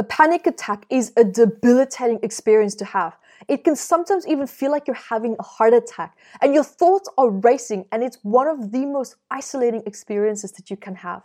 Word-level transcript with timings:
A 0.00 0.02
panic 0.02 0.46
attack 0.46 0.86
is 0.88 1.12
a 1.18 1.24
debilitating 1.24 2.20
experience 2.22 2.74
to 2.76 2.86
have. 2.86 3.18
It 3.48 3.64
can 3.64 3.76
sometimes 3.76 4.26
even 4.26 4.46
feel 4.46 4.70
like 4.70 4.86
you're 4.86 4.94
having 4.94 5.36
a 5.38 5.42
heart 5.42 5.74
attack 5.74 6.16
and 6.40 6.54
your 6.54 6.64
thoughts 6.64 7.10
are 7.18 7.28
racing, 7.28 7.84
and 7.92 8.02
it's 8.02 8.16
one 8.22 8.48
of 8.48 8.72
the 8.72 8.86
most 8.86 9.16
isolating 9.30 9.82
experiences 9.84 10.52
that 10.52 10.70
you 10.70 10.78
can 10.78 10.94
have. 10.94 11.22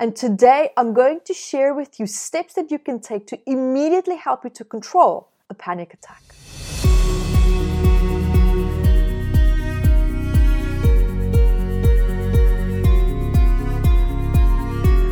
And 0.00 0.16
today 0.16 0.70
I'm 0.78 0.94
going 0.94 1.20
to 1.26 1.34
share 1.34 1.74
with 1.74 2.00
you 2.00 2.06
steps 2.06 2.54
that 2.54 2.70
you 2.70 2.78
can 2.78 3.00
take 3.00 3.26
to 3.26 3.38
immediately 3.44 4.16
help 4.16 4.44
you 4.44 4.50
to 4.50 4.64
control 4.64 5.28
a 5.50 5.54
panic 5.54 5.92
attack. 5.92 6.22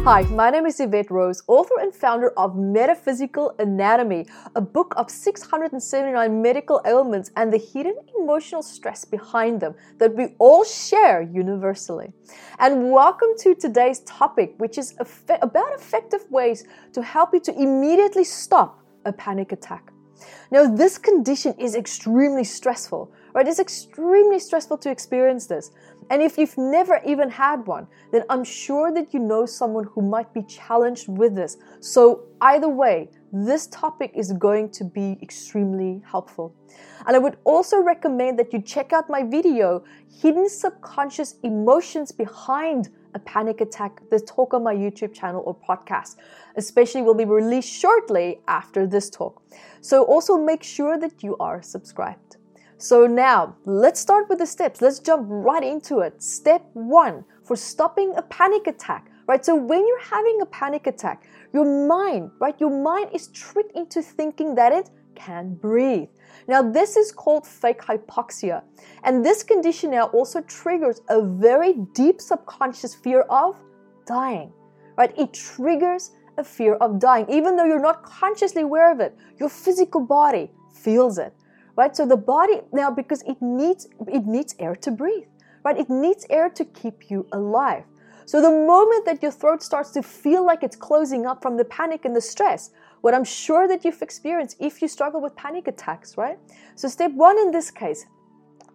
Hi, 0.05 0.21
my 0.25 0.51
name 0.51 0.67
is 0.67 0.81
Yvette 0.81 1.11
Rose, 1.11 1.43
author 1.47 1.81
and 1.81 1.95
founder 1.95 2.39
of 2.39 2.57
Metaphysical 2.57 3.55
Anatomy, 3.59 4.27
a 4.55 4.61
book 4.61 4.93
of 4.99 5.11
679 5.11 6.43
medical 6.43 6.83
ailments 6.85 7.31
and 7.37 7.51
the 7.51 7.57
hidden 7.57 7.97
emotional 8.21 8.63
stress 8.63 9.07
behind 9.07 9.63
them 9.63 9.75
that 9.97 10.15
we 10.15 10.35
all 10.39 10.63
share 10.63 11.23
universally. 11.23 12.13
And 12.59 12.91
welcome 12.93 13.31
to 13.39 13.55
today's 13.55 14.01
topic, 14.01 14.53
which 14.59 14.77
is 14.77 14.95
about 15.41 15.73
effective 15.75 16.31
ways 16.31 16.65
to 16.93 17.03
help 17.03 17.33
you 17.33 17.41
to 17.41 17.55
immediately 17.59 18.25
stop 18.25 18.85
a 19.07 19.13
panic 19.15 19.53
attack. 19.53 19.91
Now, 20.51 20.67
this 20.67 20.99
condition 20.99 21.55
is 21.59 21.75
extremely 21.75 22.45
stressful, 22.45 23.11
right? 23.35 23.49
It's 23.49 23.59
extremely 23.59 24.39
stressful 24.39 24.79
to 24.79 24.91
experience 24.91 25.47
this. 25.47 25.71
And 26.11 26.23
if 26.23 26.37
you've 26.39 26.57
never 26.59 27.01
even 27.07 27.31
had 27.31 27.67
one, 27.67 27.87
then 28.13 28.25
I'm 28.29 28.45
sure 28.45 28.93
that 28.93 29.15
you 29.15 29.21
know 29.21 29.47
someone 29.47 29.85
who 29.85 30.03
might 30.03 30.33
be 30.33 30.43
challenged 30.43 31.09
with 31.09 31.35
this. 31.35 31.57
So, 31.81 32.25
either 32.41 32.69
way, 32.69 33.11
this 33.33 33.67
topic 33.69 34.13
is 34.15 34.33
going 34.33 34.71
to 34.71 34.85
be 34.85 35.19
extremely 35.23 36.03
helpful. 36.07 36.55
And 37.07 37.17
I 37.17 37.19
would 37.19 37.39
also 37.45 37.81
recommend 37.83 38.39
that 38.39 38.53
you 38.53 38.61
check 38.61 38.93
out 38.93 39.09
my 39.09 39.23
video, 39.23 39.85
Hidden 40.21 40.49
Subconscious 40.49 41.37
Emotions 41.43 42.13
Behind 42.13 42.91
a 43.15 43.19
Panic 43.21 43.61
Attack, 43.61 44.03
the 44.11 44.21
talk 44.21 44.55
on 44.55 44.63
my 44.63 44.75
YouTube 44.75 45.15
channel 45.15 45.43
or 45.47 45.55
podcast, 45.57 46.17
especially 46.57 47.03
will 47.03 47.15
be 47.15 47.25
released 47.25 47.73
shortly 47.73 48.41
after 48.49 48.87
this 48.87 49.09
talk. 49.09 49.43
So 49.81 50.05
also 50.05 50.37
make 50.37 50.63
sure 50.63 50.99
that 50.99 51.23
you 51.23 51.37
are 51.39 51.63
subscribed. 51.63 52.37
So 52.79 53.07
now 53.07 53.57
let's 53.65 54.01
start 54.01 54.29
with 54.29 54.39
the 54.39 54.47
steps. 54.47 54.83
Let's 54.83 54.99
jump 54.99 55.27
right 55.29 55.63
into 55.63 56.01
it. 56.01 56.23
Step 56.23 56.69
one 56.75 57.25
for 57.45 57.57
stopping 57.57 58.15
a 58.17 58.23
panic 58.23 58.67
attack, 58.67 59.11
right? 59.29 59.45
So 59.45 59.55
when 59.55 59.87
you're 59.87 60.03
having 60.03 60.41
a 60.43 60.47
panic 60.47 60.87
attack, 60.87 61.25
your 61.53 61.87
mind, 61.87 62.31
right? 62.41 62.59
Your 62.59 62.83
mind 62.83 63.11
is 63.13 63.29
tricked 63.29 63.77
into 63.77 64.03
thinking 64.03 64.55
that 64.57 64.73
it 64.73 64.91
can 65.15 65.55
breathe. 65.55 66.09
Now, 66.49 66.63
this 66.63 66.97
is 66.97 67.13
called 67.13 67.47
fake 67.47 67.81
hypoxia. 67.81 68.63
And 69.05 69.25
this 69.25 69.45
condition 69.45 69.93
now 69.93 70.07
also 70.07 70.41
triggers 70.41 71.01
a 71.09 71.23
very 71.23 71.75
deep 71.95 72.21
subconscious 72.21 72.95
fear 72.95 73.21
of 73.31 73.57
dying, 74.05 74.53
right? 74.99 75.17
It 75.17 75.33
triggers 75.33 76.11
a 76.37 76.45
fear 76.45 76.75
of 76.75 76.99
dying, 76.99 77.27
even 77.29 77.55
though 77.55 77.65
you're 77.65 77.81
not 77.81 78.03
consciously 78.03 78.63
aware 78.63 78.91
of 78.91 78.99
it. 78.99 79.17
Your 79.39 79.49
physical 79.49 80.01
body 80.01 80.51
feels 80.73 81.19
it 81.19 81.33
right? 81.77 81.95
So 81.97 82.07
the 82.07 82.17
body 82.17 82.61
now, 82.73 82.91
because 82.91 83.23
it 83.23 83.41
needs 83.41 83.89
it 84.09 84.27
needs 84.27 84.55
air 84.59 84.75
to 84.77 84.91
breathe, 84.91 85.29
right? 85.65 85.77
It 85.77 85.91
needs 85.91 86.27
air 86.31 86.49
to 86.51 86.65
keep 86.65 87.11
you 87.11 87.27
alive. 87.33 87.85
So 88.27 88.41
the 88.41 88.51
moment 88.51 89.05
that 89.05 89.23
your 89.23 89.33
throat 89.33 89.63
starts 89.63 89.91
to 89.93 90.03
feel 90.03 90.47
like 90.47 90.63
it's 90.63 90.77
closing 90.77 91.27
up 91.27 91.43
from 91.43 91.57
the 91.57 91.65
panic 91.67 92.05
and 92.05 92.17
the 92.17 92.21
stress, 92.21 92.71
what 93.03 93.13
I'm 93.13 93.25
sure 93.25 93.69
that 93.69 93.85
you've 93.85 94.01
experienced 94.01 94.57
if 94.61 94.81
you 94.81 94.89
struggle 94.89 95.21
with 95.21 95.37
panic 95.37 95.69
attacks, 95.69 96.17
right? 96.17 96.39
So 96.75 96.89
step 96.89 97.13
one 97.13 97.39
in 97.39 97.51
this 97.51 97.71
case 97.71 98.07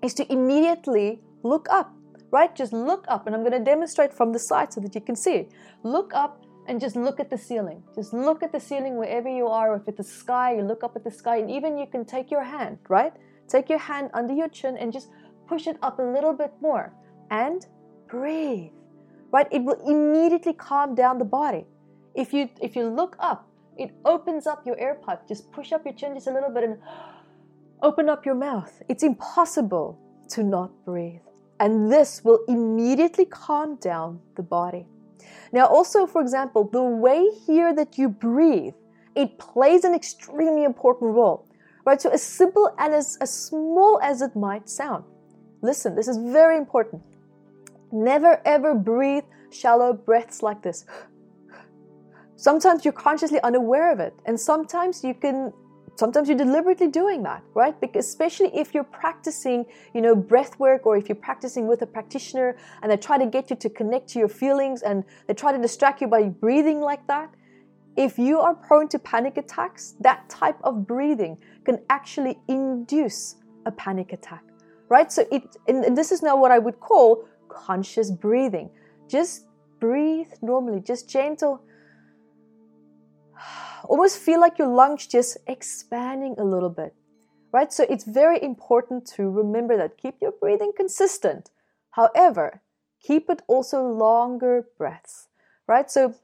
is 0.03 0.13
to 0.16 0.31
immediately 0.31 1.22
look 1.41 1.67
up, 1.72 1.91
right? 2.31 2.56
Just 2.56 2.74
look 2.74 3.06
up, 3.07 3.25
and 3.25 3.35
I'm 3.35 3.41
going 3.41 3.53
to 3.53 3.63
demonstrate 3.63 4.13
from 4.13 4.31
the 4.31 4.40
side 4.40 4.72
so 4.72 4.81
that 4.81 4.94
you 4.94 5.01
can 5.01 5.16
see. 5.16 5.47
Look 5.84 6.13
up 6.13 6.45
and 6.68 6.80
just 6.80 6.96
look 6.96 7.20
at 7.20 7.30
the 7.30 7.38
ceiling. 7.38 7.84
Just 7.96 8.14
look 8.14 8.44
at 8.44 8.52
the 8.52 8.59
ceiling 8.59 8.97
wherever 8.97 9.30
you 9.30 9.47
are. 9.47 9.75
If 9.75 9.88
it's 9.88 9.97
the 9.97 10.03
sky, 10.03 10.56
you 10.56 10.64
look 10.64 10.84
up 10.84 10.96
at 10.96 11.03
the 11.03 11.12
sky, 11.12 11.38
and 11.38 11.50
even 11.50 11.78
you 11.78 11.88
can 11.88 12.06
take 12.06 12.30
your 12.30 12.44
hand, 12.44 12.78
right? 12.88 13.14
Take 13.47 13.70
your 13.70 13.80
hand 13.80 14.12
under 14.14 14.34
your 14.34 14.50
chin 14.50 14.78
and 14.78 14.94
just 14.94 15.09
push 15.48 15.66
it 15.66 15.78
up 15.81 15.98
a 16.00 16.03
little 16.03 16.34
bit 16.34 16.53
more 16.62 16.94
and 17.31 17.66
breathe. 18.08 18.72
Right? 19.31 19.48
It 19.52 19.64
will 19.64 19.81
immediately 19.88 20.53
calm 20.53 20.96
down 20.96 21.18
the 21.18 21.25
body. 21.25 21.66
If 22.16 22.34
you 22.34 22.50
if 22.62 22.75
you 22.75 22.88
look 22.88 23.16
up, 23.19 23.48
it 23.78 23.92
opens 24.06 24.46
up 24.46 24.66
your 24.66 24.80
air 24.80 24.96
pipe. 24.96 25.28
Just 25.28 25.52
push 25.52 25.72
up 25.72 25.86
your 25.86 25.94
chin 25.94 26.14
just 26.14 26.28
a 26.28 26.34
little 26.34 26.50
bit 26.50 26.64
and 26.64 26.78
open 27.81 28.09
up 28.09 28.25
your 28.25 28.36
mouth. 28.36 28.81
It's 28.88 29.03
impossible 29.03 30.00
to 30.30 30.44
not 30.44 30.72
breathe. 30.86 31.22
And 31.59 31.92
this 31.92 32.24
will 32.24 32.40
immediately 32.48 33.25
calm 33.25 33.75
down 33.75 34.19
the 34.36 34.44
body. 34.44 34.86
Now, 35.52 35.68
also, 35.68 36.06
for 36.06 36.22
example, 36.22 36.63
the 36.63 36.84
way 36.84 37.30
here 37.46 37.74
that 37.74 37.97
you 37.97 38.09
breathe, 38.09 38.74
it 39.16 39.38
plays 39.40 39.84
an 39.84 39.94
extremely 39.94 40.63
important 40.63 41.13
role, 41.13 41.46
right? 41.85 42.02
So, 42.02 42.09
as 42.09 42.24
simple 42.24 42.74
and 42.78 42.94
as, 42.94 43.18
as 43.22 43.31
small 43.31 44.00
as 44.02 44.22
it 44.22 44.35
might 44.35 44.69
sound. 44.69 45.03
Listen, 45.62 45.96
this 45.96 46.07
is 46.07 46.18
very 46.18 46.57
important. 46.57 47.02
Never 47.91 48.41
ever 48.46 48.74
breathe 48.75 49.24
shallow 49.52 49.94
breaths 49.94 50.44
like 50.44 50.62
this. 50.62 50.85
Sometimes 52.36 52.86
you're 52.86 52.94
consciously 52.94 53.41
unaware 53.41 53.91
of 53.91 54.00
it, 54.00 54.13
and 54.25 54.40
sometimes 54.40 55.03
you 55.03 55.13
can 55.13 55.51
sometimes 56.00 56.28
you're 56.30 56.38
deliberately 56.38 56.88
doing 56.88 57.24
that 57.24 57.44
right? 57.54 57.80
Because 57.80 58.06
especially 58.08 58.52
if 58.56 58.74
you're 58.74 58.92
practicing 59.02 59.66
you 59.94 60.02
know 60.02 60.16
breath 60.16 60.58
work 60.60 60.86
or 60.86 60.98
if 60.98 61.10
you're 61.10 61.24
practicing 61.30 61.68
with 61.68 61.82
a 61.82 61.90
practitioner 61.98 62.58
and 62.82 62.92
they 62.92 62.98
try 62.98 63.18
to 63.18 63.28
get 63.38 63.50
you 63.50 63.56
to 63.58 63.70
connect 63.70 64.08
to 64.10 64.20
your 64.20 64.32
feelings 64.44 64.82
and 64.82 65.04
they 65.28 65.34
try 65.34 65.52
to 65.52 65.62
distract 65.68 66.02
you 66.02 66.08
by 66.08 66.24
breathing 66.46 66.80
like 66.80 67.06
that 67.08 67.30
if 67.98 68.18
you 68.18 68.40
are 68.40 68.56
prone 68.56 68.88
to 68.88 69.00
panic 69.00 69.38
attacks 69.38 69.96
that 70.00 70.30
type 70.30 70.58
of 70.64 70.88
breathing 70.88 71.38
can 71.66 71.78
actually 71.90 72.40
induce 72.48 73.36
a 73.66 73.72
panic 73.72 74.14
attack 74.14 74.44
right? 74.90 75.12
So 75.12 75.26
it 75.31 75.44
and, 75.68 75.96
this 75.96 76.12
is 76.12 76.22
now 76.22 76.36
what 76.36 76.52
i 76.52 76.60
would 76.60 76.80
call 76.80 77.26
conscious 77.48 78.12
breathing. 78.12 78.70
Just 79.08 79.46
breathe 79.80 80.28
normally 80.42 80.81
just 80.81 81.10
gentle 81.10 81.62
almost 83.83 84.17
feel 84.17 84.39
like 84.39 84.57
your 84.57 84.67
lungs 84.67 85.07
just 85.07 85.38
expanding 85.47 86.35
a 86.38 86.44
little 86.44 86.69
bit, 86.69 86.94
right? 87.51 87.72
So 87.72 87.85
it's 87.89 88.03
very 88.03 88.41
important 88.41 89.05
to 89.16 89.29
remember 89.29 89.77
that. 89.77 89.97
Keep 89.97 90.16
your 90.22 90.31
breathing 90.31 90.72
consistent. 90.75 91.50
However, 91.91 92.61
keep 93.01 93.29
it 93.29 93.41
also 93.47 93.83
longer 93.83 94.67
breaths, 94.77 95.27
right? 95.67 95.89
So 95.89 96.16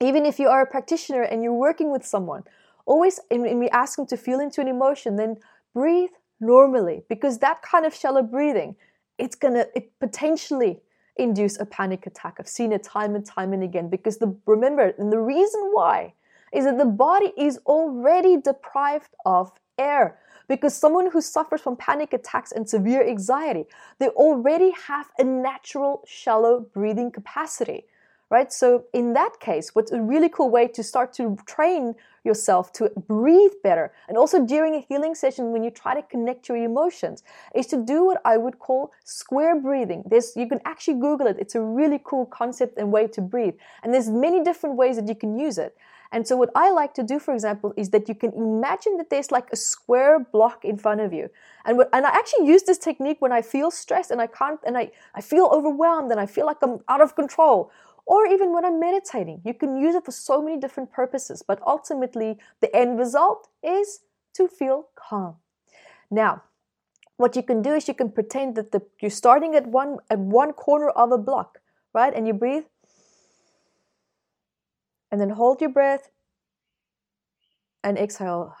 even 0.00 0.24
if 0.24 0.38
you 0.38 0.48
are 0.48 0.62
a 0.62 0.66
practitioner 0.66 1.22
and 1.22 1.42
you're 1.42 1.52
working 1.52 1.90
with 1.90 2.04
someone, 2.06 2.44
always, 2.86 3.20
and 3.30 3.58
we 3.58 3.68
ask 3.70 3.96
them 3.96 4.06
to 4.06 4.16
feel 4.16 4.40
into 4.40 4.60
an 4.60 4.68
emotion, 4.68 5.16
then 5.16 5.36
breathe 5.74 6.10
normally 6.40 7.02
because 7.08 7.38
that 7.38 7.62
kind 7.62 7.84
of 7.84 7.94
shallow 7.94 8.22
breathing, 8.22 8.76
it's 9.18 9.34
gonna 9.34 9.66
it 9.74 9.92
potentially 9.98 10.80
induce 11.16 11.58
a 11.58 11.66
panic 11.66 12.06
attack. 12.06 12.36
I've 12.38 12.48
seen 12.48 12.72
it 12.72 12.84
time 12.84 13.14
and 13.14 13.26
time 13.26 13.52
and 13.52 13.62
again 13.62 13.90
because 13.90 14.18
the 14.18 14.34
remember, 14.46 14.94
and 14.98 15.12
the 15.12 15.18
reason 15.18 15.70
why 15.72 16.14
is 16.52 16.64
that 16.64 16.78
the 16.78 16.84
body 16.84 17.32
is 17.36 17.58
already 17.66 18.36
deprived 18.36 19.14
of 19.24 19.52
air. 19.78 20.18
Because 20.48 20.74
someone 20.74 21.10
who 21.10 21.20
suffers 21.20 21.60
from 21.60 21.76
panic 21.76 22.12
attacks 22.12 22.52
and 22.52 22.68
severe 22.68 23.06
anxiety 23.06 23.66
they 23.98 24.08
already 24.08 24.70
have 24.70 25.10
a 25.18 25.24
natural 25.24 26.02
shallow 26.06 26.60
breathing 26.72 27.10
capacity 27.10 27.84
right? 28.30 28.52
So 28.52 28.84
in 28.92 29.12
that 29.14 29.40
case 29.40 29.74
what's 29.74 29.92
a 29.92 30.00
really 30.00 30.28
cool 30.28 30.50
way 30.50 30.68
to 30.68 30.82
start 30.82 31.12
to 31.14 31.36
train 31.46 31.94
yourself 32.24 32.72
to 32.74 32.90
breathe 33.06 33.52
better 33.62 33.92
and 34.08 34.18
also 34.18 34.44
during 34.44 34.74
a 34.74 34.80
healing 34.80 35.14
session 35.14 35.50
when 35.52 35.62
you 35.64 35.70
try 35.70 35.94
to 35.94 36.02
connect 36.02 36.48
your 36.48 36.58
emotions 36.58 37.22
is 37.54 37.66
to 37.66 37.76
do 37.76 38.04
what 38.04 38.20
i 38.24 38.36
would 38.36 38.58
call 38.58 38.92
square 39.04 39.58
breathing. 39.60 40.02
There's 40.06 40.36
you 40.36 40.48
can 40.48 40.60
actually 40.64 41.00
google 41.00 41.26
it. 41.26 41.36
It's 41.38 41.54
a 41.54 41.60
really 41.60 42.00
cool 42.04 42.26
concept 42.26 42.78
and 42.78 42.92
way 42.92 43.06
to 43.08 43.20
breathe. 43.20 43.54
And 43.82 43.92
there's 43.92 44.08
many 44.08 44.42
different 44.42 44.76
ways 44.76 44.96
that 44.96 45.08
you 45.08 45.14
can 45.14 45.38
use 45.38 45.58
it. 45.58 45.76
And 46.10 46.26
so 46.26 46.36
what 46.36 46.50
I 46.54 46.70
like 46.70 46.94
to 46.94 47.02
do, 47.02 47.18
for 47.18 47.34
example, 47.34 47.74
is 47.76 47.90
that 47.90 48.08
you 48.08 48.14
can 48.14 48.32
imagine 48.32 48.96
that 48.96 49.10
there's 49.10 49.30
like 49.30 49.48
a 49.52 49.56
square 49.56 50.18
block 50.20 50.64
in 50.64 50.78
front 50.78 51.02
of 51.02 51.12
you. 51.12 51.28
And 51.66 51.76
what, 51.76 51.90
and 51.92 52.06
I 52.06 52.10
actually 52.10 52.46
use 52.46 52.62
this 52.62 52.78
technique 52.78 53.18
when 53.20 53.32
I 53.32 53.42
feel 53.42 53.70
stressed 53.70 54.10
and 54.10 54.20
I 54.20 54.26
can't 54.26 54.58
and 54.66 54.78
I, 54.78 54.90
I 55.14 55.20
feel 55.20 55.46
overwhelmed 55.52 56.10
and 56.10 56.18
I 56.18 56.24
feel 56.24 56.46
like 56.46 56.58
I'm 56.62 56.80
out 56.88 57.02
of 57.02 57.14
control. 57.14 57.70
Or 58.08 58.26
even 58.26 58.54
when 58.54 58.64
I'm 58.64 58.80
meditating. 58.80 59.42
You 59.44 59.52
can 59.52 59.76
use 59.76 59.94
it 59.94 60.06
for 60.06 60.12
so 60.12 60.40
many 60.40 60.58
different 60.58 60.90
purposes, 60.90 61.42
but 61.46 61.60
ultimately 61.66 62.38
the 62.62 62.74
end 62.74 62.98
result 62.98 63.48
is 63.62 64.00
to 64.32 64.48
feel 64.48 64.88
calm. 64.94 65.36
Now, 66.10 66.42
what 67.18 67.36
you 67.36 67.42
can 67.42 67.60
do 67.60 67.74
is 67.74 67.86
you 67.86 67.92
can 67.92 68.10
pretend 68.10 68.54
that 68.54 68.72
the, 68.72 68.80
you're 69.00 69.10
starting 69.10 69.54
at 69.54 69.66
one 69.66 69.98
at 70.08 70.18
one 70.18 70.54
corner 70.54 70.88
of 70.88 71.12
a 71.12 71.18
block, 71.18 71.58
right? 71.92 72.14
And 72.14 72.26
you 72.26 72.32
breathe 72.32 72.64
and 75.10 75.20
then 75.20 75.30
hold 75.30 75.60
your 75.60 75.70
breath 75.70 76.08
and 77.84 77.98
exhale. 77.98 78.56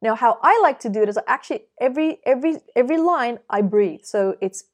Now, 0.00 0.14
how 0.14 0.38
I 0.42 0.58
like 0.62 0.80
to 0.80 0.88
do 0.88 1.02
it 1.02 1.10
is 1.10 1.18
actually 1.26 1.64
every 1.78 2.20
every 2.24 2.62
every 2.74 2.96
line 2.96 3.40
I 3.50 3.60
breathe. 3.60 4.04
So 4.04 4.36
it's 4.40 4.64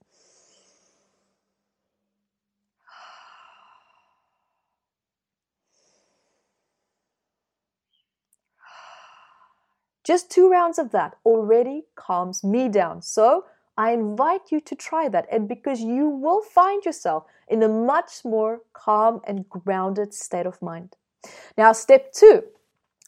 Just 10.11 10.29
two 10.29 10.51
rounds 10.51 10.81
of 10.81 10.91
that 10.91 11.15
already 11.25 11.85
calms 11.95 12.43
me 12.43 12.69
down. 12.69 13.01
So 13.01 13.45
I 13.77 13.93
invite 13.93 14.51
you 14.51 14.59
to 14.63 14.75
try 14.75 15.09
that, 15.09 15.29
and 15.31 15.47
because 15.47 15.81
you 15.81 16.09
will 16.09 16.43
find 16.43 16.85
yourself 16.85 17.27
in 17.47 17.63
a 17.63 17.69
much 17.69 18.25
more 18.25 18.63
calm 18.73 19.21
and 19.25 19.49
grounded 19.49 20.13
state 20.13 20.47
of 20.47 20.61
mind. 20.61 20.97
Now, 21.57 21.71
step 21.71 22.13
two. 22.13 22.43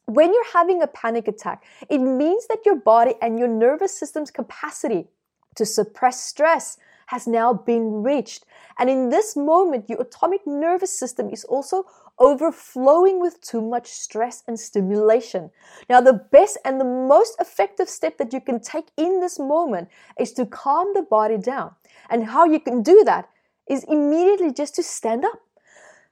When 0.06 0.32
you're 0.32 0.52
having 0.52 0.81
a 0.81 0.87
panic 0.87 1.26
attack, 1.26 1.64
it 1.90 1.99
means 1.99 2.46
that 2.46 2.64
your 2.64 2.76
body 2.76 3.14
and 3.20 3.37
your 3.37 3.49
nervous 3.49 3.99
system's 3.99 4.31
capacity 4.31 5.08
to 5.56 5.66
suppress 5.66 6.25
stress 6.25 6.78
has 7.06 7.26
now 7.26 7.52
been 7.52 8.04
reached. 8.04 8.44
And 8.78 8.88
in 8.88 9.08
this 9.08 9.34
moment, 9.34 9.90
your 9.90 10.00
autonomic 10.00 10.46
nervous 10.46 10.96
system 10.96 11.31
is 11.31 11.43
also 11.44 11.84
overflowing 12.19 13.20
with 13.20 13.41
too 13.41 13.61
much 13.61 13.88
stress 13.88 14.43
and 14.47 14.59
stimulation. 14.59 15.50
Now, 15.88 16.00
the 16.00 16.12
best 16.12 16.59
and 16.64 16.81
the 16.81 16.85
most 16.85 17.37
effective 17.41 17.88
step 17.88 18.19
that 18.19 18.32
you 18.32 18.41
can 18.41 18.61
take 18.61 18.91
in 18.97 19.20
this 19.20 19.38
moment 19.38 19.88
is 20.19 20.32
to 20.35 20.47
calm 20.47 20.93
the 20.94 21.03
body 21.03 21.38
down. 21.38 21.75
And 22.11 22.26
how 22.26 22.44
you 22.44 22.61
can 22.61 22.82
do 22.82 23.03
that 23.05 23.29
is 23.69 23.85
immediately 23.85 24.53
just 24.53 24.75
to 24.76 24.82
stand 24.82 25.25
up. 25.25 25.41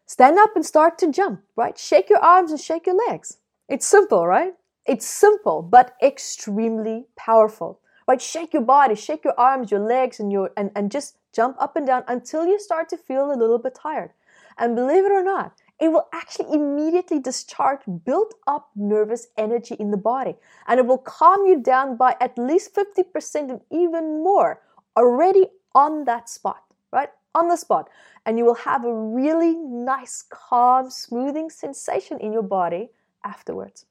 Stand 0.06 0.38
up 0.38 0.56
and 0.56 0.66
start 0.66 0.98
to 0.98 1.12
jump, 1.12 1.42
right? 1.54 1.78
Shake 1.78 2.10
your 2.10 2.18
arms 2.18 2.50
and 2.50 2.60
shake 2.60 2.86
your 2.86 2.96
legs. 3.08 3.38
It's 3.68 3.86
simple, 3.86 4.26
right? 4.26 4.54
It's 4.86 5.06
simple, 5.06 5.62
but 5.62 5.94
extremely 6.02 7.06
powerful. 7.16 7.80
Right? 8.08 8.20
Shake 8.20 8.52
your 8.52 8.62
body, 8.62 8.96
shake 8.96 9.22
your 9.22 9.38
arms, 9.38 9.70
your 9.70 9.78
legs, 9.78 10.18
and 10.18 10.32
your 10.32 10.50
and, 10.56 10.72
and 10.74 10.90
just 10.90 11.16
jump 11.32 11.56
up 11.60 11.76
and 11.76 11.86
down 11.86 12.02
until 12.08 12.44
you 12.44 12.58
start 12.58 12.88
to 12.88 12.96
feel 12.96 13.30
a 13.30 13.38
little 13.38 13.58
bit 13.58 13.76
tired. 13.80 14.10
And 14.58 14.74
believe 14.74 15.04
it 15.04 15.12
or 15.12 15.22
not, 15.22 15.52
it 15.80 15.88
will 15.88 16.06
actually 16.12 16.54
immediately 16.54 17.18
discharge 17.18 17.80
built 18.04 18.34
up 18.46 18.70
nervous 18.76 19.28
energy 19.38 19.74
in 19.80 19.90
the 19.90 19.96
body. 19.96 20.36
And 20.68 20.78
it 20.78 20.86
will 20.86 20.98
calm 20.98 21.46
you 21.46 21.60
down 21.60 21.96
by 21.96 22.16
at 22.20 22.36
least 22.38 22.74
50% 22.74 23.50
and 23.50 23.60
even 23.70 24.22
more 24.22 24.60
already 24.96 25.46
on 25.74 26.04
that 26.04 26.28
spot, 26.28 26.62
right? 26.92 27.08
On 27.34 27.48
the 27.48 27.56
spot. 27.56 27.88
And 28.26 28.36
you 28.36 28.44
will 28.44 28.56
have 28.56 28.84
a 28.84 28.92
really 28.92 29.56
nice, 29.56 30.22
calm, 30.28 30.90
smoothing 30.90 31.48
sensation 31.48 32.18
in 32.18 32.32
your 32.32 32.42
body 32.42 32.90
afterwards. 33.24 33.86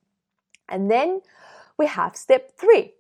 And 0.67 0.91
then 0.91 1.21
we 1.77 1.87
have 1.87 2.15
step 2.15 2.55
three. 2.55 2.93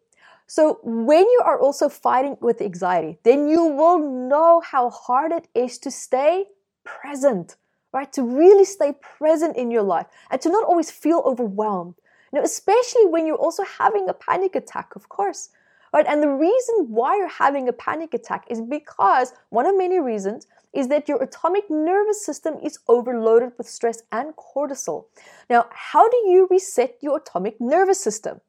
So, 0.47 0.79
when 0.81 1.25
you 1.25 1.43
are 1.45 1.59
also 1.59 1.89
fighting 1.89 2.35
with 2.41 2.59
anxiety, 2.59 3.19
then 3.21 3.47
you 3.47 3.65
will 3.65 3.99
know 3.99 4.61
how 4.61 4.89
hard 4.89 5.31
it 5.31 5.47
is 5.53 5.77
to 5.79 5.91
stay 5.91 6.45
present 6.83 7.55
right? 7.93 8.11
To 8.13 8.23
really 8.23 8.65
stay 8.65 8.93
present 9.01 9.57
in 9.57 9.71
your 9.71 9.83
life 9.83 10.07
and 10.29 10.39
to 10.41 10.49
not 10.49 10.63
always 10.63 10.91
feel 10.91 11.21
overwhelmed. 11.25 11.95
You 12.31 12.39
know, 12.39 12.45
especially 12.45 13.05
when 13.05 13.25
you're 13.25 13.35
also 13.35 13.63
having 13.63 14.07
a 14.07 14.13
panic 14.13 14.55
attack, 14.55 14.95
of 14.95 15.09
course. 15.09 15.49
Right? 15.91 16.05
And 16.07 16.21
the 16.21 16.29
reason 16.29 16.85
why 16.89 17.17
you're 17.17 17.27
having 17.27 17.67
a 17.67 17.73
panic 17.73 18.13
attack 18.13 18.45
is 18.47 18.61
because 18.61 19.33
one 19.49 19.65
of 19.65 19.75
many 19.75 19.99
reasons 19.99 20.45
is 20.71 20.87
that 20.89 21.09
your 21.09 21.21
autonomic 21.23 21.69
nervous 21.69 22.23
system 22.23 22.55
is 22.61 22.77
overloaded 22.87 23.53
with 23.57 23.67
stress 23.67 24.03
and 24.11 24.35
cortisol. 24.35 25.05
Now, 25.49 25.65
how 25.71 26.07
do 26.07 26.17
you 26.27 26.47
reset 26.51 26.97
your 27.01 27.15
autonomic 27.15 27.59
nervous 27.59 27.99
system? 27.99 28.41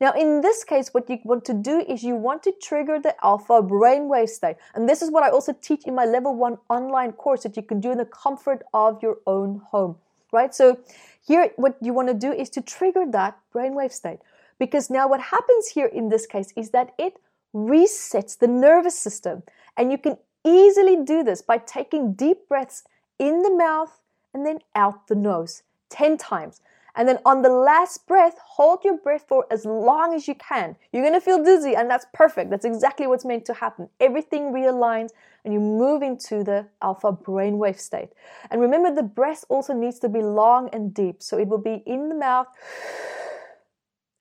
Now, 0.00 0.12
in 0.12 0.40
this 0.40 0.64
case, 0.64 0.94
what 0.94 1.10
you 1.10 1.18
want 1.24 1.44
to 1.44 1.52
do 1.52 1.84
is 1.86 2.02
you 2.02 2.16
want 2.16 2.42
to 2.44 2.52
trigger 2.52 2.98
the 2.98 3.14
alpha 3.22 3.62
brainwave 3.62 4.30
state. 4.30 4.56
And 4.74 4.88
this 4.88 5.02
is 5.02 5.10
what 5.10 5.22
I 5.22 5.28
also 5.28 5.52
teach 5.52 5.84
in 5.84 5.94
my 5.94 6.06
level 6.06 6.34
one 6.34 6.56
online 6.70 7.12
course 7.12 7.42
that 7.42 7.56
you 7.56 7.62
can 7.62 7.80
do 7.80 7.92
in 7.92 7.98
the 7.98 8.06
comfort 8.06 8.62
of 8.72 9.02
your 9.02 9.18
own 9.26 9.60
home, 9.66 9.96
right? 10.32 10.54
So, 10.54 10.78
here, 11.26 11.50
what 11.56 11.76
you 11.82 11.92
want 11.92 12.08
to 12.08 12.14
do 12.14 12.32
is 12.32 12.48
to 12.50 12.62
trigger 12.62 13.04
that 13.10 13.38
brainwave 13.54 13.92
state. 13.92 14.20
Because 14.58 14.88
now, 14.88 15.06
what 15.06 15.20
happens 15.20 15.68
here 15.68 15.86
in 15.86 16.08
this 16.08 16.26
case 16.26 16.52
is 16.56 16.70
that 16.70 16.94
it 16.98 17.18
resets 17.54 18.38
the 18.38 18.46
nervous 18.46 18.98
system. 18.98 19.42
And 19.76 19.92
you 19.92 19.98
can 19.98 20.16
easily 20.44 20.96
do 21.04 21.22
this 21.22 21.42
by 21.42 21.58
taking 21.58 22.14
deep 22.14 22.48
breaths 22.48 22.84
in 23.18 23.42
the 23.42 23.54
mouth 23.54 24.00
and 24.32 24.46
then 24.46 24.60
out 24.74 25.08
the 25.08 25.14
nose 25.14 25.62
10 25.90 26.16
times. 26.16 26.62
And 26.96 27.08
then 27.08 27.18
on 27.24 27.42
the 27.42 27.48
last 27.48 28.06
breath, 28.06 28.36
hold 28.44 28.84
your 28.84 28.98
breath 28.98 29.24
for 29.28 29.46
as 29.50 29.64
long 29.64 30.14
as 30.14 30.26
you 30.26 30.34
can. 30.34 30.76
You're 30.92 31.04
gonna 31.04 31.20
feel 31.20 31.42
dizzy, 31.42 31.74
and 31.74 31.90
that's 31.90 32.06
perfect. 32.12 32.50
That's 32.50 32.64
exactly 32.64 33.06
what's 33.06 33.24
meant 33.24 33.44
to 33.46 33.54
happen. 33.54 33.88
Everything 34.00 34.52
realigns, 34.52 35.10
and 35.44 35.54
you 35.54 35.60
move 35.60 36.02
into 36.02 36.42
the 36.44 36.66
alpha 36.82 37.12
brainwave 37.12 37.78
state. 37.78 38.10
And 38.50 38.60
remember, 38.60 38.94
the 38.94 39.02
breath 39.02 39.44
also 39.48 39.72
needs 39.72 39.98
to 40.00 40.08
be 40.08 40.22
long 40.22 40.68
and 40.72 40.92
deep. 40.92 41.22
So 41.22 41.38
it 41.38 41.48
will 41.48 41.58
be 41.58 41.82
in 41.86 42.08
the 42.08 42.14
mouth, 42.14 42.48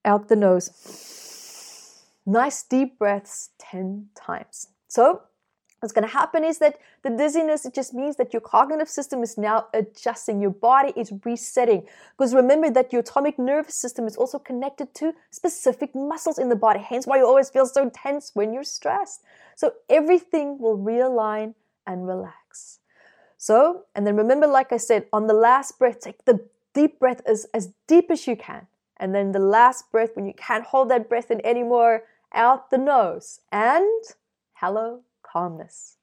out 0.05 0.27
the 0.27 0.35
nose. 0.35 0.69
Nice 2.25 2.63
deep 2.63 2.99
breaths 2.99 3.49
10 3.57 4.09
times. 4.15 4.67
So 4.87 5.23
what's 5.79 5.93
going 5.93 6.07
to 6.07 6.13
happen 6.13 6.43
is 6.43 6.57
that 6.59 6.77
the 7.03 7.09
dizziness 7.09 7.65
it 7.65 7.73
just 7.73 7.93
means 7.93 8.15
that 8.17 8.33
your 8.33 8.41
cognitive 8.41 8.89
system 8.89 9.23
is 9.23 9.37
now 9.37 9.67
adjusting 9.73 10.41
your 10.41 10.51
body 10.51 10.93
is 10.95 11.11
resetting. 11.25 11.85
Because 12.17 12.33
remember 12.33 12.69
that 12.69 12.91
your 12.91 13.01
autonomic 13.01 13.39
nervous 13.39 13.75
system 13.75 14.05
is 14.07 14.15
also 14.17 14.39
connected 14.39 14.93
to 14.95 15.13
specific 15.31 15.95
muscles 15.95 16.37
in 16.37 16.49
the 16.49 16.55
body 16.55 16.79
hence 16.79 17.07
why 17.07 17.17
you 17.17 17.25
always 17.25 17.49
feel 17.49 17.65
so 17.65 17.89
tense 17.93 18.31
when 18.33 18.53
you're 18.53 18.63
stressed. 18.63 19.21
So 19.55 19.73
everything 19.89 20.57
will 20.59 20.77
realign 20.77 21.55
and 21.87 22.07
relax. 22.07 22.79
So 23.37 23.85
and 23.95 24.05
then 24.05 24.15
remember 24.15 24.47
like 24.47 24.71
i 24.71 24.77
said 24.77 25.05
on 25.13 25.27
the 25.27 25.33
last 25.33 25.79
breath 25.79 26.01
take 26.01 26.25
the 26.25 26.45
deep 26.73 26.99
breath 26.99 27.21
as, 27.25 27.45
as 27.53 27.73
deep 27.87 28.11
as 28.11 28.27
you 28.27 28.35
can. 28.35 28.67
And 28.97 29.15
then 29.15 29.31
the 29.31 29.39
last 29.39 29.91
breath 29.91 30.11
when 30.15 30.25
you 30.25 30.33
can't 30.33 30.65
hold 30.65 30.89
that 30.91 31.07
breath 31.07 31.31
in 31.31 31.45
anymore 31.45 32.03
out 32.33 32.69
the 32.69 32.77
nose. 32.77 33.39
And 33.51 34.03
hello 34.53 35.03
calmness. 35.31 35.97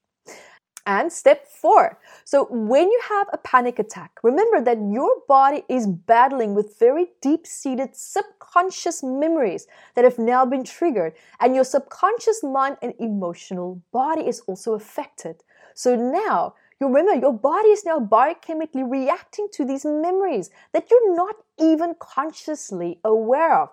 And 0.85 1.11
step 1.11 1.45
four. 1.45 1.99
So, 2.23 2.47
when 2.49 2.89
you 2.89 3.01
have 3.09 3.27
a 3.33 3.37
panic 3.37 3.77
attack, 3.77 4.19
remember 4.23 4.61
that 4.61 4.77
your 4.89 5.11
body 5.27 5.63
is 5.67 5.85
battling 5.85 6.55
with 6.55 6.79
very 6.79 7.07
deep 7.19 7.45
seated 7.45 7.93
subconscious 7.93 9.03
memories 9.03 9.67
that 9.95 10.05
have 10.05 10.17
now 10.17 10.45
been 10.45 10.63
triggered, 10.63 11.13
and 11.41 11.53
your 11.53 11.65
subconscious 11.65 12.41
mind 12.41 12.77
and 12.81 12.93
emotional 12.99 13.81
body 13.91 14.21
is 14.21 14.39
also 14.47 14.75
affected. 14.75 15.43
So, 15.73 15.95
now 15.97 16.53
you 16.79 16.87
remember 16.87 17.15
your 17.15 17.33
body 17.33 17.69
is 17.69 17.83
now 17.83 17.99
biochemically 17.99 18.89
reacting 18.89 19.47
to 19.53 19.65
these 19.65 19.83
memories 19.83 20.51
that 20.71 20.89
you're 20.89 21.15
not 21.15 21.35
even 21.59 21.95
consciously 21.99 22.99
aware 23.03 23.61
of. 23.61 23.69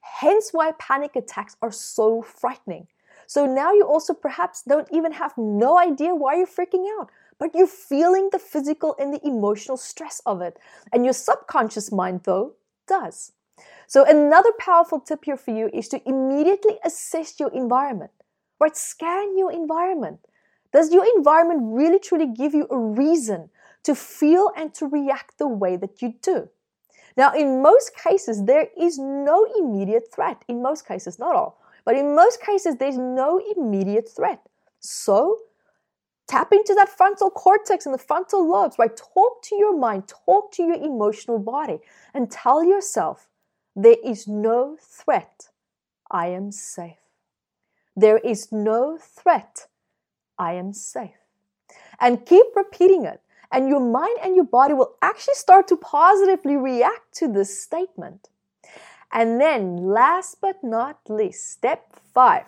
Hence, 0.00 0.50
why 0.52 0.72
panic 0.78 1.16
attacks 1.16 1.56
are 1.60 1.72
so 1.72 2.22
frightening. 2.22 2.88
So 3.26 3.46
now 3.46 3.72
you 3.72 3.84
also 3.84 4.14
perhaps 4.14 4.62
don't 4.62 4.88
even 4.92 5.12
have 5.12 5.32
no 5.36 5.78
idea 5.78 6.14
why 6.14 6.36
you're 6.36 6.46
freaking 6.46 6.86
out, 6.98 7.10
but 7.38 7.54
you're 7.54 7.66
feeling 7.66 8.28
the 8.30 8.38
physical 8.38 8.94
and 8.98 9.12
the 9.12 9.26
emotional 9.26 9.76
stress 9.76 10.20
of 10.26 10.40
it. 10.40 10.58
And 10.92 11.04
your 11.04 11.14
subconscious 11.14 11.92
mind, 11.92 12.22
though, 12.24 12.54
does. 12.86 13.32
So 13.86 14.04
another 14.04 14.50
powerful 14.58 15.00
tip 15.00 15.24
here 15.24 15.36
for 15.36 15.52
you 15.52 15.70
is 15.72 15.88
to 15.88 16.08
immediately 16.08 16.78
assess 16.84 17.38
your 17.38 17.52
environment, 17.52 18.10
right? 18.60 18.76
Scan 18.76 19.38
your 19.38 19.52
environment. 19.52 20.20
Does 20.72 20.92
your 20.92 21.06
environment 21.16 21.60
really 21.64 21.98
truly 21.98 22.26
give 22.26 22.54
you 22.54 22.66
a 22.70 22.78
reason 22.78 23.50
to 23.84 23.94
feel 23.94 24.50
and 24.56 24.74
to 24.74 24.86
react 24.86 25.38
the 25.38 25.48
way 25.48 25.76
that 25.76 26.02
you 26.02 26.14
do? 26.20 26.48
Now, 27.16 27.32
in 27.32 27.62
most 27.62 27.96
cases, 27.96 28.44
there 28.44 28.68
is 28.76 28.98
no 28.98 29.46
immediate 29.58 30.12
threat. 30.12 30.44
In 30.48 30.60
most 30.60 30.86
cases, 30.86 31.18
not 31.18 31.34
all. 31.34 31.58
But 31.86 31.96
in 31.96 32.14
most 32.14 32.42
cases, 32.42 32.76
there's 32.76 32.98
no 32.98 33.40
immediate 33.56 34.08
threat. 34.08 34.40
So 34.80 35.38
tap 36.26 36.52
into 36.52 36.74
that 36.74 36.88
frontal 36.88 37.30
cortex 37.30 37.86
and 37.86 37.94
the 37.94 37.98
frontal 37.98 38.46
lobes, 38.46 38.76
right? 38.78 38.94
Talk 38.94 39.42
to 39.44 39.56
your 39.56 39.78
mind, 39.78 40.08
talk 40.08 40.52
to 40.52 40.64
your 40.64 40.74
emotional 40.74 41.38
body, 41.38 41.78
and 42.12 42.30
tell 42.30 42.62
yourself, 42.62 43.28
there 43.76 43.96
is 44.04 44.26
no 44.26 44.76
threat. 44.80 45.48
I 46.10 46.26
am 46.28 46.50
safe. 46.50 46.98
There 47.94 48.18
is 48.18 48.50
no 48.50 48.98
threat. 49.00 49.68
I 50.38 50.54
am 50.54 50.72
safe. 50.72 51.16
And 52.00 52.26
keep 52.26 52.46
repeating 52.54 53.04
it. 53.04 53.20
And 53.52 53.68
your 53.68 53.80
mind 53.80 54.18
and 54.22 54.34
your 54.34 54.44
body 54.44 54.74
will 54.74 54.96
actually 55.02 55.34
start 55.34 55.68
to 55.68 55.76
positively 55.76 56.56
react 56.56 57.14
to 57.14 57.32
this 57.32 57.62
statement. 57.62 58.28
And 59.12 59.40
then, 59.40 59.76
last 59.76 60.40
but 60.40 60.62
not 60.62 60.98
least, 61.08 61.50
step 61.50 61.92
five. 62.12 62.44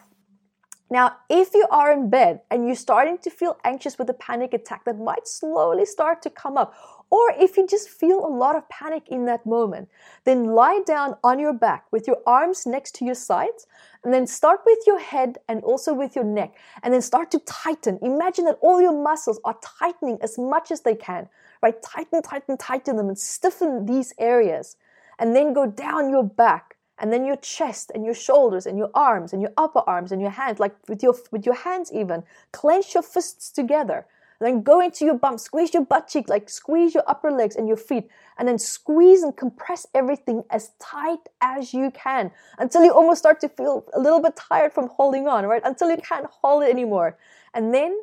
Now, 0.90 1.16
if 1.28 1.52
you 1.54 1.66
are 1.70 1.92
in 1.92 2.08
bed 2.08 2.40
and 2.50 2.66
you're 2.66 2.74
starting 2.74 3.18
to 3.18 3.30
feel 3.30 3.58
anxious 3.62 3.98
with 3.98 4.08
a 4.08 4.14
panic 4.14 4.54
attack 4.54 4.84
that 4.86 4.98
might 4.98 5.28
slowly 5.28 5.84
start 5.84 6.22
to 6.22 6.30
come 6.30 6.56
up, 6.56 6.74
Or 7.10 7.32
if 7.38 7.56
you 7.56 7.66
just 7.66 7.88
feel 7.88 8.24
a 8.24 8.28
lot 8.28 8.54
of 8.54 8.68
panic 8.68 9.08
in 9.08 9.24
that 9.26 9.46
moment, 9.46 9.88
then 10.24 10.44
lie 10.44 10.80
down 10.86 11.16
on 11.24 11.38
your 11.38 11.54
back 11.54 11.86
with 11.90 12.06
your 12.06 12.18
arms 12.26 12.66
next 12.66 12.94
to 12.96 13.04
your 13.04 13.14
sides 13.14 13.66
and 14.04 14.12
then 14.12 14.26
start 14.26 14.60
with 14.66 14.78
your 14.86 14.98
head 14.98 15.38
and 15.48 15.62
also 15.62 15.94
with 15.94 16.14
your 16.14 16.24
neck 16.24 16.54
and 16.82 16.92
then 16.92 17.00
start 17.00 17.30
to 17.30 17.38
tighten. 17.40 17.98
Imagine 18.02 18.44
that 18.44 18.58
all 18.60 18.80
your 18.80 18.92
muscles 18.92 19.40
are 19.44 19.56
tightening 19.62 20.18
as 20.20 20.38
much 20.38 20.70
as 20.70 20.82
they 20.82 20.94
can, 20.94 21.28
right? 21.62 21.80
Tighten, 21.82 22.20
tighten, 22.20 22.58
tighten 22.58 22.96
them 22.96 23.08
and 23.08 23.18
stiffen 23.18 23.86
these 23.86 24.12
areas. 24.18 24.76
And 25.18 25.34
then 25.34 25.52
go 25.52 25.66
down 25.66 26.10
your 26.10 26.24
back 26.24 26.76
and 26.98 27.12
then 27.12 27.24
your 27.24 27.36
chest 27.36 27.92
and 27.94 28.04
your 28.04 28.14
shoulders 28.14 28.66
and 28.66 28.76
your 28.76 28.90
arms 28.94 29.32
and 29.32 29.40
your 29.40 29.52
upper 29.56 29.82
arms 29.86 30.12
and 30.12 30.20
your 30.20 30.30
hands, 30.30 30.58
like 30.58 30.74
with 30.88 31.02
your 31.02 31.14
with 31.30 31.46
your 31.46 31.54
hands 31.54 31.92
even. 31.92 32.24
Clench 32.52 32.94
your 32.94 33.02
fists 33.02 33.50
together. 33.50 34.06
Then 34.40 34.62
go 34.62 34.80
into 34.80 35.04
your 35.04 35.18
bum, 35.18 35.36
squeeze 35.36 35.74
your 35.74 35.84
butt 35.84 36.06
cheek, 36.06 36.28
like 36.28 36.48
squeeze 36.48 36.94
your 36.94 37.02
upper 37.08 37.32
legs 37.32 37.56
and 37.56 37.66
your 37.66 37.76
feet, 37.76 38.08
and 38.38 38.46
then 38.46 38.58
squeeze 38.58 39.22
and 39.22 39.36
compress 39.36 39.84
everything 39.94 40.44
as 40.50 40.70
tight 40.78 41.28
as 41.40 41.74
you 41.74 41.90
can 41.90 42.30
until 42.58 42.84
you 42.84 42.92
almost 42.92 43.18
start 43.18 43.40
to 43.40 43.48
feel 43.48 43.84
a 43.94 44.00
little 44.00 44.22
bit 44.22 44.36
tired 44.36 44.72
from 44.72 44.88
holding 44.88 45.26
on, 45.26 45.44
right? 45.44 45.62
Until 45.64 45.90
you 45.90 45.96
can't 45.96 46.26
hold 46.26 46.62
it 46.62 46.70
anymore. 46.70 47.18
And 47.52 47.74
then 47.74 47.98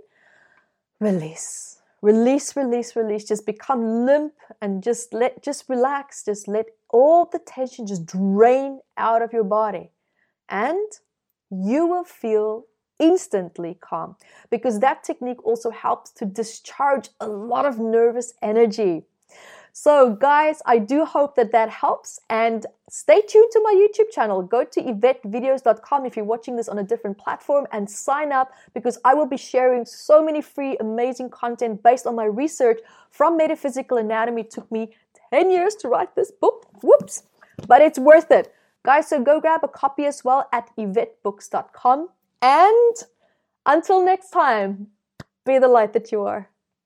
release. 1.00 1.75
Release, 2.06 2.56
release, 2.56 2.96
release. 2.96 3.24
Just 3.24 3.48
become 3.48 4.06
limp 4.06 4.34
and 4.62 4.84
just 4.84 5.12
let 5.12 5.42
just 5.42 5.68
relax. 5.68 6.24
Just 6.24 6.48
let 6.48 6.68
all 6.92 7.26
the 7.26 7.40
tension 7.40 7.88
just 7.88 8.06
drain 8.06 8.80
out 8.96 9.24
of 9.24 9.34
your 9.34 9.44
body. 9.44 9.90
And 10.48 10.88
you 11.50 11.88
will 11.88 12.04
feel 12.04 12.66
instantly 13.00 13.76
calm 13.82 14.18
because 14.52 14.82
that 14.82 15.04
technique 15.04 15.44
also 15.44 15.72
helps 15.72 16.12
to 16.12 16.26
discharge 16.26 17.10
a 17.20 17.28
lot 17.28 17.66
of 17.66 17.80
nervous 17.80 18.36
energy. 18.40 19.06
So, 19.78 20.16
guys, 20.16 20.62
I 20.66 20.78
do 20.78 21.04
hope 21.04 21.36
that 21.36 21.52
that 21.52 21.70
helps. 21.70 22.22
And 22.30 22.66
stay 22.90 23.20
tuned 23.20 23.50
to 23.52 23.60
my 23.62 23.74
YouTube 23.76 24.10
channel. 24.10 24.42
Go 24.42 24.64
to 24.64 24.82
yvettevideos.com 24.82 26.06
if 26.06 26.16
you're 26.16 26.24
watching 26.24 26.56
this 26.56 26.70
on 26.70 26.80
a 26.80 26.84
different 26.84 27.18
platform 27.18 27.68
and 27.74 27.92
sign 27.92 28.32
up 28.32 28.54
because 28.74 28.98
I 29.04 29.14
will 29.14 29.26
be 29.26 29.36
sharing 29.36 29.86
so 29.86 30.24
many 30.24 30.42
free, 30.42 30.78
amazing 30.80 31.30
content 31.30 31.84
based 31.84 32.08
on 32.08 32.16
my 32.16 32.24
research 32.24 32.80
from 33.12 33.36
metaphysical 33.36 33.98
anatomy. 33.98 34.44
It 34.44 34.52
took 34.52 34.72
me 34.72 34.94
10 35.32 35.52
years 35.52 35.76
to 35.82 35.90
write 35.90 36.16
this 36.16 36.32
book. 36.32 36.68
Whoops. 36.82 37.24
But 37.68 37.82
it's 37.82 38.00
worth 38.00 38.32
it. 38.32 38.56
Guys, 38.84 39.10
so 39.10 39.22
go 39.22 39.42
grab 39.42 39.60
a 39.66 39.68
copy 39.68 40.06
as 40.06 40.24
well 40.24 40.48
at 40.54 40.70
yvettebooks.com. 40.78 42.08
And 42.42 42.96
until 43.66 44.06
next 44.06 44.30
time, 44.30 44.88
be 45.46 45.60
the 45.60 45.68
light 45.68 45.92
that 45.92 46.14
you 46.14 46.22
are. 46.22 46.50